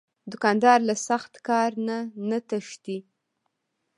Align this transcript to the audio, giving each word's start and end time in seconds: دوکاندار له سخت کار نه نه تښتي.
دوکاندار 0.31 0.79
له 0.89 0.95
سخت 1.07 1.33
کار 1.47 1.71
نه 1.87 1.97
نه 2.29 2.37
تښتي. 2.49 2.97